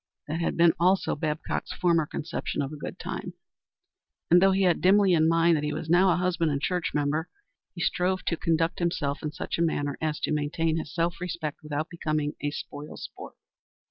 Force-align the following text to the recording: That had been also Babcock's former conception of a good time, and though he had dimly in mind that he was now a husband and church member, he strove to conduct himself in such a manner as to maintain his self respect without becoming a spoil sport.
That 0.27 0.39
had 0.41 0.57
been 0.57 0.73
also 0.79 1.15
Babcock's 1.15 1.73
former 1.73 2.07
conception 2.07 2.63
of 2.63 2.73
a 2.73 2.75
good 2.75 2.97
time, 2.97 3.33
and 4.31 4.41
though 4.41 4.51
he 4.51 4.63
had 4.63 4.81
dimly 4.81 5.13
in 5.13 5.29
mind 5.29 5.55
that 5.57 5.63
he 5.63 5.73
was 5.75 5.91
now 5.91 6.09
a 6.09 6.15
husband 6.15 6.49
and 6.49 6.59
church 6.59 6.95
member, 6.95 7.29
he 7.75 7.81
strove 7.81 8.25
to 8.25 8.35
conduct 8.35 8.79
himself 8.79 9.21
in 9.21 9.31
such 9.31 9.59
a 9.59 9.61
manner 9.61 9.99
as 10.01 10.19
to 10.21 10.31
maintain 10.31 10.77
his 10.77 10.91
self 10.91 11.21
respect 11.21 11.59
without 11.61 11.87
becoming 11.87 12.33
a 12.41 12.49
spoil 12.49 12.97
sport. 12.97 13.35